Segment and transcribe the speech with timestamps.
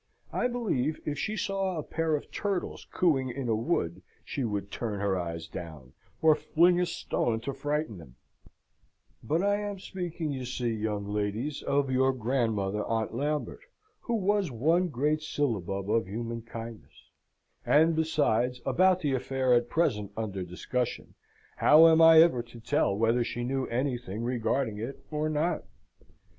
[0.33, 4.71] I believe if she saw a pair of turtles cooing in a wood, she would
[4.71, 5.93] turn her eyes down,
[6.23, 8.15] or fling a stone to frighten them;
[9.21, 13.59] but I am speaking, you see, young ladies, of your grandmother, Aunt Lambert,
[13.99, 17.11] who was one great syllabub of human kindness;
[17.63, 21.13] and, besides, about the affair at present under discussion,
[21.57, 25.63] how am I ever to tell whether she knew anything regarding it or not?